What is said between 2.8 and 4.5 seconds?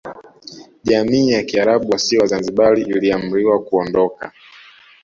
iliamriwa kuondoka